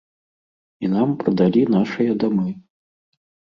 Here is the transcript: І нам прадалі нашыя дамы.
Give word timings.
І 0.85 0.91
нам 0.93 1.09
прадалі 1.19 1.63
нашыя 1.77 2.19
дамы. 2.25 2.51